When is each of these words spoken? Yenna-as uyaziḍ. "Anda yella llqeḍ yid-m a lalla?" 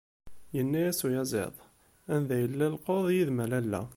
Yenna-as 0.55 0.99
uyaziḍ. 1.07 1.53
"Anda 2.13 2.35
yella 2.41 2.65
llqeḍ 2.73 3.05
yid-m 3.15 3.39
a 3.43 3.45
lalla?" 3.51 3.81